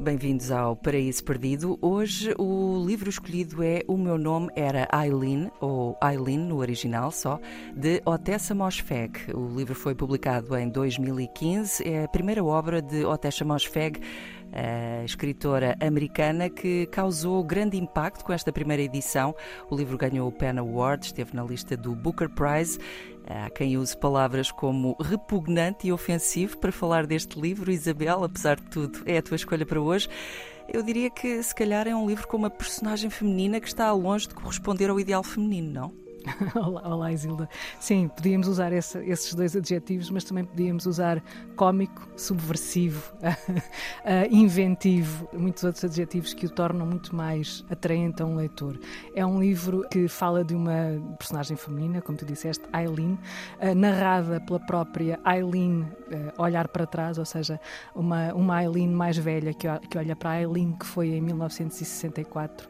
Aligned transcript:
bem-vindos 0.00 0.52
ao 0.52 0.76
Paraíso 0.76 1.24
Perdido. 1.24 1.76
Hoje 1.82 2.32
o 2.38 2.84
livro 2.86 3.10
escolhido 3.10 3.62
é 3.62 3.82
O 3.88 3.96
Meu 3.96 4.16
Nome 4.16 4.48
Era 4.54 4.88
Eileen, 4.92 5.50
ou 5.60 5.98
Eileen 6.02 6.38
no 6.38 6.58
original 6.58 7.10
só, 7.10 7.40
de 7.74 8.00
Otessa 8.04 8.54
Mosfeg. 8.54 9.32
O 9.34 9.56
livro 9.56 9.74
foi 9.74 9.94
publicado 9.94 10.56
em 10.56 10.68
2015, 10.68 11.86
é 11.86 12.04
a 12.04 12.08
primeira 12.08 12.44
obra 12.44 12.80
de 12.80 13.04
Otessa 13.04 13.44
Mosfeg, 13.44 14.00
a 14.52 15.04
escritora 15.04 15.76
americana 15.80 16.48
que 16.48 16.86
causou 16.86 17.42
grande 17.44 17.76
impacto 17.76 18.24
com 18.24 18.32
esta 18.32 18.52
primeira 18.52 18.82
edição. 18.82 19.34
O 19.68 19.76
livro 19.76 19.98
ganhou 19.98 20.28
o 20.28 20.32
Pen 20.32 20.58
Award, 20.58 21.06
esteve 21.06 21.34
na 21.34 21.42
lista 21.42 21.76
do 21.76 21.94
Booker 21.94 22.28
Prize. 22.30 22.78
Há 23.30 23.50
quem 23.50 23.76
use 23.76 23.94
palavras 23.94 24.50
como 24.50 24.96
repugnante 24.98 25.86
e 25.86 25.92
ofensivo 25.92 26.56
para 26.56 26.72
falar 26.72 27.06
deste 27.06 27.38
livro. 27.38 27.70
Isabel, 27.70 28.24
apesar 28.24 28.56
de 28.56 28.70
tudo, 28.70 29.00
é 29.04 29.18
a 29.18 29.22
tua 29.22 29.36
escolha 29.36 29.66
para 29.66 29.78
hoje. 29.78 29.87
Eu 30.68 30.82
diria 30.82 31.08
que, 31.08 31.42
se 31.42 31.54
calhar, 31.54 31.88
é 31.88 31.94
um 31.94 32.06
livro 32.06 32.28
com 32.28 32.36
uma 32.36 32.50
personagem 32.50 33.08
feminina 33.08 33.60
que 33.60 33.68
está 33.68 33.90
longe 33.92 34.28
de 34.28 34.34
corresponder 34.34 34.90
ao 34.90 35.00
ideal 35.00 35.22
feminino, 35.22 35.72
não? 35.72 36.07
olá, 36.54 36.82
olá, 36.88 37.12
Isilda. 37.12 37.48
Sim, 37.80 38.08
podíamos 38.08 38.48
usar 38.48 38.72
esse, 38.72 38.98
esses 38.98 39.34
dois 39.34 39.56
adjetivos, 39.56 40.10
mas 40.10 40.24
também 40.24 40.44
podíamos 40.44 40.86
usar 40.86 41.22
cómico, 41.56 42.08
subversivo, 42.16 43.12
inventivo, 44.30 45.28
muitos 45.32 45.64
outros 45.64 45.84
adjetivos 45.84 46.34
que 46.34 46.46
o 46.46 46.50
tornam 46.50 46.86
muito 46.86 47.14
mais 47.14 47.64
atraente 47.70 48.22
a 48.22 48.26
um 48.26 48.36
leitor. 48.36 48.78
É 49.14 49.24
um 49.24 49.40
livro 49.40 49.86
que 49.90 50.08
fala 50.08 50.44
de 50.44 50.54
uma 50.54 51.00
personagem 51.18 51.56
feminina, 51.56 52.00
como 52.00 52.18
tu 52.18 52.24
disseste, 52.24 52.64
Eileen, 52.74 53.18
narrada 53.76 54.40
pela 54.40 54.60
própria 54.60 55.18
Eileen 55.26 55.86
olhar 56.38 56.68
para 56.68 56.86
trás, 56.86 57.18
ou 57.18 57.24
seja, 57.24 57.60
uma, 57.94 58.32
uma 58.34 58.62
Eileen 58.62 58.88
mais 58.88 59.16
velha 59.16 59.52
que, 59.52 59.66
que 59.88 59.98
olha 59.98 60.16
para 60.16 60.30
a 60.30 60.42
Eileen 60.42 60.72
que 60.72 60.86
foi 60.86 61.08
em 61.08 61.20
1964, 61.20 62.68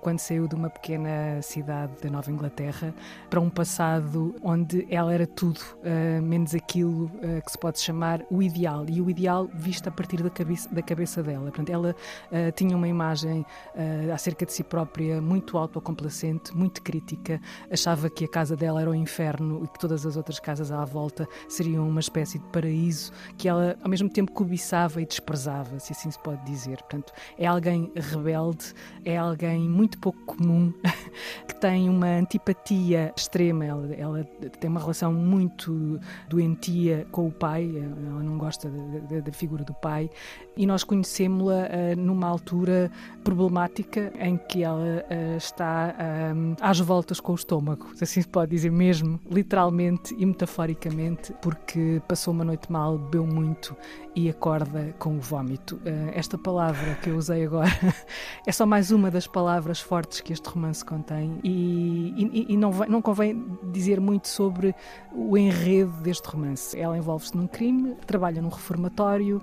quando 0.00 0.18
saiu 0.18 0.48
de 0.48 0.54
uma 0.54 0.70
pequena 0.70 1.40
cidade 1.42 1.92
da 2.02 2.10
Nova 2.10 2.30
Inglaterra 2.30 2.83
para 3.30 3.40
um 3.40 3.50
passado 3.50 4.34
onde 4.42 4.86
ela 4.90 5.12
era 5.12 5.26
tudo, 5.26 5.60
uh, 5.60 6.22
menos 6.22 6.54
aquilo 6.54 7.06
uh, 7.06 7.44
que 7.44 7.50
se 7.50 7.58
pode 7.58 7.80
chamar 7.80 8.22
o 8.30 8.42
ideal. 8.42 8.84
E 8.88 9.00
o 9.00 9.10
ideal 9.10 9.48
visto 9.54 9.88
a 9.88 9.90
partir 9.90 10.22
da 10.22 10.30
cabeça, 10.30 10.72
da 10.72 10.82
cabeça 10.82 11.22
dela. 11.22 11.44
Portanto, 11.44 11.70
ela 11.70 11.90
uh, 11.90 12.52
tinha 12.52 12.76
uma 12.76 12.88
imagem 12.88 13.44
acerca 14.12 14.46
de 14.46 14.52
si 14.52 14.62
própria 14.62 15.20
muito 15.20 15.58
autocomplacente, 15.58 16.56
muito 16.56 16.82
crítica, 16.82 17.40
achava 17.70 18.08
que 18.08 18.24
a 18.24 18.28
casa 18.28 18.56
dela 18.56 18.80
era 18.80 18.90
o 18.90 18.94
inferno 18.94 19.62
e 19.64 19.68
que 19.68 19.78
todas 19.78 20.06
as 20.06 20.16
outras 20.16 20.38
casas 20.38 20.70
à 20.70 20.84
volta 20.84 21.26
seriam 21.48 21.88
uma 21.88 22.00
espécie 22.00 22.38
de 22.38 22.44
paraíso 22.46 23.12
que 23.36 23.48
ela, 23.48 23.76
ao 23.82 23.90
mesmo 23.90 24.08
tempo, 24.08 24.32
cobiçava 24.32 25.02
e 25.02 25.06
desprezava, 25.06 25.78
se 25.78 25.92
assim 25.92 26.10
se 26.10 26.18
pode 26.18 26.44
dizer. 26.44 26.78
Portanto, 26.78 27.12
é 27.38 27.46
alguém 27.46 27.92
rebelde, 27.94 28.72
é 29.04 29.16
alguém 29.16 29.68
muito 29.68 29.98
pouco 29.98 30.18
comum, 30.24 30.72
que 31.48 31.54
tem 31.60 31.88
uma 31.88 32.06
antipatia 32.06 32.73
extrema. 33.16 33.64
Ela, 33.64 33.94
ela, 33.94 34.24
tem 34.60 34.70
uma 34.70 34.80
relação 34.80 35.12
muito 35.12 35.98
doentia 36.28 37.06
com 37.10 37.28
o 37.28 37.32
pai, 37.32 37.72
ela 37.76 38.22
não 38.22 38.38
gosta 38.38 38.70
da, 38.70 39.32
figura 39.32 39.64
do 39.64 39.74
pai, 39.74 40.10
e 40.56 40.66
nós 40.66 40.84
conhecemos-la 40.84 41.64
uh, 41.64 42.00
numa 42.00 42.28
altura 42.28 42.90
problemática 43.22 44.12
em 44.18 44.36
que 44.36 44.62
ela 44.62 45.04
uh, 45.04 45.36
está 45.36 45.94
às 46.60 46.78
voltas 46.78 47.20
com 47.20 47.32
o 47.32 47.34
estômago, 47.34 47.86
assim 48.00 48.22
se 48.22 48.28
pode 48.28 48.50
dizer 48.50 48.70
mesmo, 48.70 49.18
literalmente 49.30 50.14
e 50.16 50.24
metaforicamente, 50.24 51.32
porque 51.42 52.00
passou 52.06 52.32
uma 52.32 52.44
noite 52.44 52.70
mal, 52.70 52.98
bebeu 52.98 53.26
muito 53.26 53.76
e 54.14 54.28
acorda 54.30 54.94
com 54.98 55.16
o 55.16 55.20
vómito. 55.20 55.76
Uh, 55.76 56.10
esta 56.14 56.38
palavra 56.38 56.94
que 56.96 57.10
eu 57.10 57.16
usei 57.16 57.44
agora 57.44 57.70
é 58.46 58.52
só 58.52 58.64
mais 58.64 58.90
uma 58.90 59.10
das 59.10 59.26
palavras 59.26 59.80
fortes 59.80 60.20
que 60.20 60.32
este 60.32 60.48
romance 60.48 60.84
contém 60.84 61.38
e, 61.42 62.14
e, 62.16 62.52
e 62.52 62.53
não, 62.56 62.70
vai, 62.70 62.88
não 62.88 63.00
convém 63.00 63.44
dizer 63.72 64.00
muito 64.00 64.28
sobre 64.28 64.74
o 65.12 65.36
enredo 65.36 65.92
deste 66.02 66.28
romance. 66.28 66.78
Ela 66.78 66.96
envolve-se 66.96 67.36
num 67.36 67.46
crime, 67.46 67.94
trabalha 68.06 68.40
num 68.40 68.48
reformatório 68.48 69.42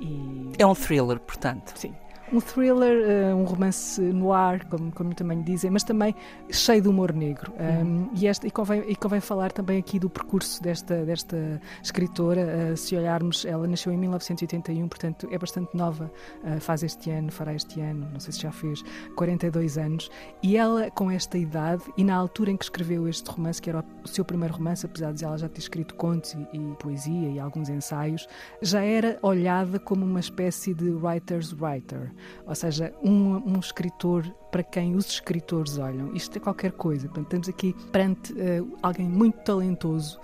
e... 0.00 0.52
É 0.58 0.66
um 0.66 0.74
thriller, 0.74 1.18
portanto. 1.20 1.72
Sim 1.76 1.94
um 2.32 2.40
thriller, 2.40 3.32
uh, 3.32 3.36
um 3.36 3.44
romance 3.44 4.00
no 4.00 4.32
ar, 4.32 4.64
como, 4.64 4.90
como 4.90 5.14
também 5.14 5.42
dizem, 5.42 5.70
mas 5.70 5.84
também 5.84 6.14
cheio 6.50 6.80
de 6.80 6.88
humor 6.88 7.12
negro. 7.12 7.52
Um, 7.52 8.08
e, 8.14 8.26
esta, 8.26 8.46
e, 8.46 8.50
convém, 8.50 8.84
e 8.88 8.96
convém 8.96 9.20
falar 9.20 9.52
também 9.52 9.78
aqui 9.78 9.98
do 9.98 10.08
percurso 10.08 10.62
desta, 10.62 11.04
desta 11.04 11.60
escritora. 11.82 12.72
Uh, 12.72 12.76
se 12.76 12.96
olharmos, 12.96 13.44
ela 13.44 13.66
nasceu 13.66 13.92
em 13.92 13.98
1981, 13.98 14.88
portanto 14.88 15.28
é 15.30 15.38
bastante 15.38 15.76
nova, 15.76 16.10
uh, 16.42 16.60
faz 16.60 16.82
este 16.82 17.10
ano, 17.10 17.30
fará 17.30 17.54
este 17.54 17.80
ano, 17.80 18.08
não 18.12 18.20
sei 18.20 18.32
se 18.32 18.40
já 18.40 18.50
fez, 18.50 18.82
42 19.14 19.76
anos. 19.76 20.10
E 20.42 20.56
ela, 20.56 20.90
com 20.90 21.10
esta 21.10 21.36
idade, 21.36 21.82
e 21.96 22.04
na 22.04 22.14
altura 22.14 22.50
em 22.50 22.56
que 22.56 22.64
escreveu 22.64 23.06
este 23.06 23.30
romance, 23.30 23.60
que 23.60 23.68
era 23.68 23.84
o 24.02 24.08
seu 24.08 24.24
primeiro 24.24 24.54
romance, 24.54 24.86
apesar 24.86 25.12
de 25.12 25.22
ela 25.22 25.36
já 25.36 25.48
ter 25.48 25.60
escrito 25.60 25.94
contos 25.96 26.32
e, 26.32 26.56
e 26.56 26.76
poesia 26.76 27.28
e 27.28 27.38
alguns 27.38 27.68
ensaios, 27.68 28.26
já 28.62 28.82
era 28.82 29.18
olhada 29.22 29.78
como 29.78 30.04
uma 30.04 30.20
espécie 30.20 30.72
de 30.72 30.90
writer's 30.90 31.52
writer 31.52 32.10
ou 32.46 32.54
seja, 32.54 32.92
um, 33.02 33.54
um 33.54 33.58
escritor 33.58 34.24
para 34.50 34.62
quem 34.62 34.94
os 34.94 35.06
escritores 35.06 35.78
olham. 35.78 36.14
Isto 36.14 36.36
é 36.36 36.40
qualquer 36.40 36.72
coisa. 36.72 37.08
Portanto, 37.08 37.48
aqui 37.48 37.74
perante 37.90 38.32
uh, 38.32 38.78
alguém 38.82 39.06
muito 39.06 39.38
talentoso 39.42 40.20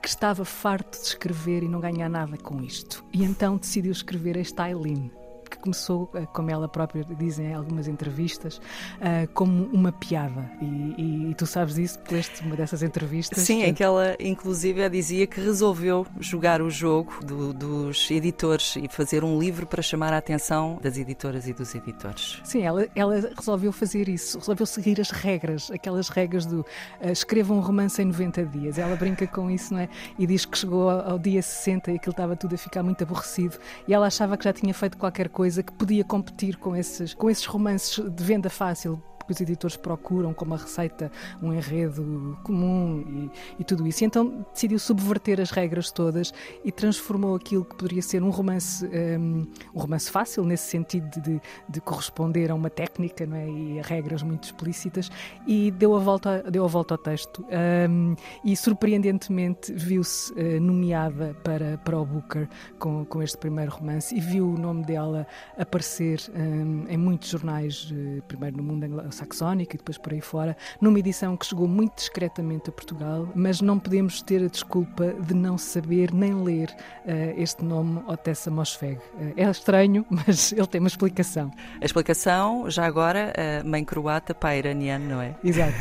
que 0.00 0.08
estava 0.08 0.44
farto 0.44 0.98
de 0.98 1.06
escrever 1.06 1.62
e 1.62 1.68
não 1.68 1.80
ganhar 1.80 2.08
nada 2.08 2.36
com 2.36 2.60
isto. 2.60 3.04
E 3.12 3.24
então 3.24 3.56
decidiu 3.56 3.92
escrever 3.92 4.36
esta 4.36 4.68
Eileen 4.68 5.10
que 5.10 5.21
começou, 5.62 6.10
eh, 6.14 6.26
como 6.32 6.50
ela 6.50 6.68
própria 6.68 7.04
diz 7.04 7.38
em 7.38 7.54
algumas 7.54 7.88
entrevistas, 7.88 8.58
uh, 8.58 9.26
como 9.32 9.66
uma 9.72 9.92
piada. 9.92 10.50
E, 10.60 10.64
e, 10.64 11.30
e, 11.30 11.34
tu 11.34 11.46
sabes 11.46 11.78
isso, 11.78 11.98
leste 12.10 12.42
uma 12.42 12.56
dessas 12.56 12.82
entrevistas. 12.82 13.42
Sim, 13.42 13.62
em 13.62 13.72
que 13.72 13.82
ela, 13.82 14.16
inclusive, 14.20 14.88
dizia 14.90 15.26
que 15.26 15.40
resolveu 15.40 16.06
jogar 16.20 16.60
o 16.60 16.68
jogo 16.68 17.24
do, 17.24 17.52
dos 17.52 18.10
editores 18.10 18.76
e 18.76 18.88
fazer 18.88 19.24
um 19.24 19.38
livro 19.38 19.66
para 19.66 19.80
chamar 19.80 20.12
a 20.12 20.18
atenção 20.18 20.78
das 20.82 20.98
editoras 20.98 21.46
e 21.46 21.52
dos 21.52 21.74
editores. 21.74 22.40
Sim, 22.44 22.62
ela, 22.62 22.86
ela 22.94 23.30
resolveu 23.36 23.72
fazer 23.72 24.08
isso, 24.08 24.38
resolveu 24.38 24.66
seguir 24.66 25.00
as 25.00 25.10
regras, 25.10 25.70
aquelas 25.70 26.08
regras 26.08 26.44
do 26.44 26.60
uh, 26.60 27.10
escreva 27.10 27.54
um 27.54 27.60
romance 27.60 28.02
em 28.02 28.06
90 28.06 28.44
dias. 28.46 28.78
Ela 28.78 28.96
brinca 28.96 29.26
com 29.26 29.50
isso, 29.50 29.72
não 29.72 29.80
é? 29.80 29.88
E 30.18 30.26
diz 30.26 30.44
que 30.44 30.58
chegou 30.58 30.90
ao, 30.90 31.12
ao 31.12 31.18
dia 31.18 31.40
60 31.40 31.92
e 31.92 31.96
aquilo 31.96 32.10
estava 32.10 32.34
tudo 32.36 32.54
a 32.54 32.58
ficar 32.58 32.82
muito 32.82 33.02
aborrecido 33.04 33.58
e 33.86 33.94
ela 33.94 34.06
achava 34.06 34.36
que 34.36 34.44
já 34.44 34.52
tinha 34.52 34.72
feito 34.74 34.96
qualquer 34.96 35.28
coisa 35.28 35.51
coisa 35.52 35.62
que 35.62 35.72
podia 35.72 36.02
competir 36.02 36.56
com 36.56 36.74
esses, 36.74 37.12
com 37.12 37.28
esses 37.28 37.44
romances 37.44 38.02
de 38.10 38.24
venda 38.24 38.48
fácil 38.48 39.02
que 39.32 39.34
os 39.34 39.40
editores 39.40 39.76
procuram 39.76 40.34
como 40.34 40.54
a 40.54 40.58
receita, 40.58 41.10
um 41.42 41.52
enredo 41.52 42.38
comum 42.44 43.30
e, 43.56 43.62
e, 43.62 43.64
tudo 43.64 43.86
isso. 43.86 44.04
E 44.04 44.06
então 44.06 44.44
decidiu 44.52 44.78
subverter 44.78 45.40
as 45.40 45.50
regras 45.50 45.90
todas 45.90 46.32
e 46.64 46.70
transformou 46.70 47.34
aquilo 47.34 47.64
que 47.64 47.74
poderia 47.74 48.02
ser 48.02 48.22
um 48.22 48.30
romance, 48.30 48.86
um, 48.86 49.46
um 49.74 49.80
romance 49.80 50.10
fácil, 50.10 50.44
nesse 50.44 50.68
sentido 50.68 51.08
de, 51.10 51.20
de, 51.20 51.40
de, 51.68 51.80
corresponder 51.80 52.50
a 52.50 52.54
uma 52.54 52.68
técnica 52.68 53.26
não 53.26 53.36
é? 53.36 53.48
e 53.48 53.80
a 53.80 53.82
regras 53.82 54.22
muito 54.22 54.44
explícitas, 54.44 55.10
e 55.46 55.70
deu 55.70 55.96
a 55.96 55.98
volta, 55.98 56.42
deu 56.50 56.64
a 56.64 56.68
volta 56.68 56.94
ao 56.94 56.98
texto. 56.98 57.44
Um, 57.88 58.14
e 58.44 58.56
surpreendentemente 58.56 59.72
viu-se 59.72 60.32
uh, 60.32 60.60
nomeada 60.60 61.34
para, 61.42 61.78
para 61.78 61.98
o 61.98 62.04
Booker 62.04 62.48
com, 62.78 63.04
com 63.04 63.22
este 63.22 63.38
primeiro 63.38 63.72
romance 63.72 64.14
e 64.14 64.20
viu 64.20 64.52
o 64.52 64.58
nome 64.58 64.84
dela 64.84 65.26
aparecer 65.56 66.20
um, 66.34 66.86
em 66.88 66.96
muitos 66.96 67.30
jornais, 67.30 67.90
uh, 67.90 68.22
primeiro 68.28 68.56
no 68.56 68.62
mundo 68.62 68.82
saxónica 69.22 69.76
e 69.76 69.78
depois 69.78 69.98
por 69.98 70.12
aí 70.12 70.20
fora, 70.20 70.56
numa 70.80 70.98
edição 70.98 71.36
que 71.36 71.46
chegou 71.46 71.66
muito 71.66 71.96
discretamente 71.96 72.70
a 72.70 72.72
Portugal, 72.72 73.28
mas 73.34 73.60
não 73.60 73.78
podemos 73.78 74.22
ter 74.22 74.44
a 74.44 74.48
desculpa 74.48 75.12
de 75.12 75.34
não 75.34 75.56
saber 75.56 76.12
nem 76.12 76.34
ler 76.42 76.68
uh, 77.04 77.40
este 77.40 77.64
nome 77.64 78.02
Otessa 78.06 78.50
Mosfeg. 78.50 78.98
Uh, 79.14 79.32
é 79.36 79.50
estranho, 79.50 80.04
mas 80.10 80.52
ele 80.52 80.66
tem 80.66 80.80
uma 80.80 80.88
explicação. 80.88 81.50
A 81.80 81.84
explicação, 81.84 82.68
já 82.70 82.86
agora, 82.86 83.32
uh, 83.36 83.68
mãe 83.68 83.84
croata, 83.84 84.34
pai 84.34 84.58
iraniano, 84.58 85.08
não 85.08 85.20
é? 85.20 85.34
Exato. 85.42 85.72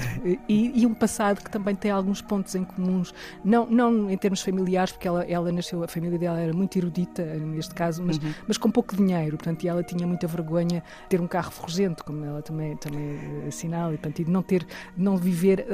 E, 0.47 0.81
e, 0.81 0.85
um 0.85 0.93
passado 0.93 1.43
que 1.43 1.49
também 1.49 1.75
tem 1.75 1.91
alguns 1.91 2.21
pontos 2.21 2.55
em 2.55 2.63
comuns, 2.63 3.13
não, 3.43 3.65
não 3.65 4.09
em 4.09 4.17
termos 4.17 4.41
familiares, 4.41 4.91
porque 4.91 5.07
ela, 5.07 5.23
ela 5.25 5.51
nasceu, 5.51 5.83
a 5.83 5.87
família 5.87 6.17
dela 6.17 6.39
era 6.39 6.53
muito 6.53 6.77
erudita, 6.77 7.23
neste 7.23 7.73
caso, 7.73 8.03
mas, 8.03 8.17
uhum. 8.17 8.33
mas 8.47 8.57
com 8.57 8.69
pouco 8.69 8.95
dinheiro, 8.95 9.37
portanto, 9.37 9.65
ela 9.65 9.83
tinha 9.83 10.05
muita 10.05 10.27
vergonha 10.27 10.83
de 11.03 11.09
ter 11.09 11.21
um 11.21 11.27
carro 11.27 11.51
ferrugento, 11.51 12.03
como 12.03 12.23
ela 12.23 12.41
também, 12.41 12.75
também 12.77 13.19
sinal 13.51 13.93
e, 13.93 13.97
portanto, 13.97 14.29
não 14.29 14.41
ter, 14.41 14.65
não 14.95 15.17
viver 15.17 15.65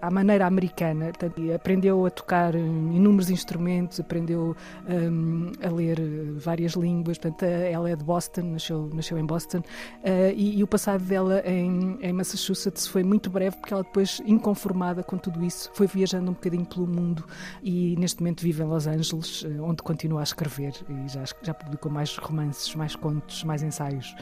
à 0.00 0.10
maneira 0.10 0.46
americana. 0.46 1.06
Portanto, 1.06 1.52
aprendeu 1.52 2.06
a 2.06 2.10
tocar 2.10 2.54
inúmeros 2.54 3.30
instrumentos, 3.30 4.00
aprendeu 4.00 4.56
um, 4.88 5.52
a 5.62 5.70
ler 5.70 6.00
várias 6.36 6.72
línguas. 6.72 7.18
Portanto, 7.18 7.42
ela 7.44 7.90
é 7.90 7.96
de 7.96 8.04
Boston, 8.04 8.42
nasceu, 8.42 8.90
nasceu 8.92 9.18
em 9.18 9.24
Boston, 9.24 9.58
uh, 9.58 10.32
e, 10.34 10.58
e, 10.58 10.62
o 10.62 10.66
passado 10.66 11.02
dela 11.04 11.42
em, 11.44 11.98
em 12.00 12.12
Massachusetts 12.12 12.86
foi 12.86 13.02
muito 13.02 13.30
breve, 13.30 13.56
porque 13.56 13.72
ela 13.72 13.82
depois, 13.82 14.20
inconformada 14.24 15.02
com 15.02 15.16
tudo 15.18 15.44
isso, 15.44 15.70
foi 15.74 15.86
viajando 15.86 16.30
um 16.30 16.34
bocadinho 16.34 16.66
pelo 16.66 16.86
mundo 16.86 17.24
e 17.62 17.96
neste 17.98 18.20
momento 18.20 18.42
vive 18.42 18.62
em 18.62 18.66
Los 18.66 18.86
Angeles, 18.86 19.44
onde 19.60 19.82
continua 19.82 20.20
a 20.20 20.24
escrever 20.24 20.72
e 20.88 21.08
já, 21.08 21.24
já 21.42 21.54
publicou 21.54 21.90
mais 21.90 22.16
romances, 22.16 22.74
mais 22.74 22.96
contos, 22.96 23.44
mais 23.44 23.62
ensaios. 23.62 24.14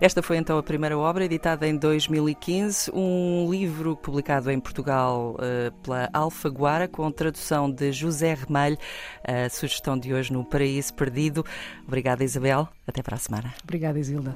Esta 0.00 0.22
foi 0.22 0.38
então 0.38 0.56
a 0.56 0.62
primeira 0.62 0.96
obra, 0.96 1.26
editada 1.26 1.68
em 1.68 1.76
2015, 1.76 2.90
um 2.94 3.50
livro 3.50 3.94
publicado 3.94 4.50
em 4.50 4.58
Portugal 4.58 5.36
uh, 5.36 5.72
pela 5.82 6.08
Alfaguara, 6.10 6.88
com 6.88 7.10
tradução 7.12 7.70
de 7.70 7.92
José 7.92 8.32
Remalho. 8.32 8.78
A 9.22 9.50
sugestão 9.50 9.98
de 9.98 10.14
hoje 10.14 10.32
no 10.32 10.42
Paraíso 10.42 10.94
Perdido. 10.94 11.44
Obrigada, 11.86 12.24
Isabel. 12.24 12.66
Até 12.86 13.02
para 13.02 13.16
a 13.16 13.18
semana. 13.18 13.54
Obrigada, 13.62 13.98
Isilda. 13.98 14.34